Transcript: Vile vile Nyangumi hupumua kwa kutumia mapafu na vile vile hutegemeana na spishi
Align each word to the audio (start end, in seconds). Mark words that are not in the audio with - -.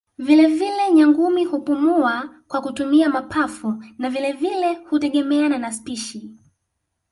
Vile 0.17 0.47
vile 0.49 0.93
Nyangumi 0.93 1.45
hupumua 1.45 2.35
kwa 2.47 2.61
kutumia 2.61 3.09
mapafu 3.09 3.83
na 3.97 4.09
vile 4.09 4.31
vile 4.33 4.73
hutegemeana 4.75 5.57
na 5.57 5.71
spishi 5.71 6.31